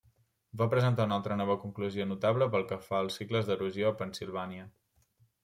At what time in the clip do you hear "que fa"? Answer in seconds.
2.73-3.03